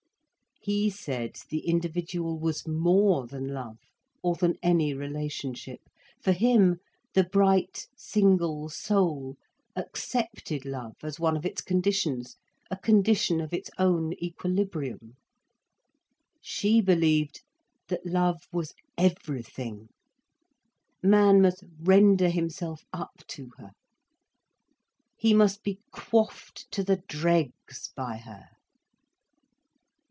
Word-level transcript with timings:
He 0.63 0.91
said 0.91 1.37
the 1.49 1.67
individual 1.67 2.37
was 2.39 2.67
more 2.67 3.25
than 3.25 3.47
love, 3.47 3.79
or 4.21 4.35
than 4.35 4.59
any 4.61 4.93
relationship. 4.93 5.79
For 6.21 6.33
him, 6.33 6.77
the 7.15 7.23
bright, 7.23 7.87
single 7.97 8.69
soul 8.69 9.37
accepted 9.75 10.63
love 10.63 10.97
as 11.01 11.19
one 11.19 11.35
of 11.35 11.47
its 11.47 11.61
conditions, 11.63 12.37
a 12.69 12.77
condition 12.77 13.41
of 13.41 13.53
its 13.55 13.71
own 13.79 14.13
equilibrium. 14.21 15.15
She 16.43 16.79
believed 16.79 17.41
that 17.87 18.05
love 18.05 18.41
was 18.51 18.75
everything. 18.99 19.89
Man 21.01 21.41
must 21.41 21.63
render 21.79 22.29
himself 22.29 22.83
up 22.93 23.25
to 23.29 23.49
her. 23.57 23.71
He 25.17 25.33
must 25.33 25.63
be 25.63 25.79
quaffed 25.91 26.69
to 26.69 26.83
the 26.83 27.01
dregs 27.07 27.89
by 27.95 28.17
her. 28.17 28.49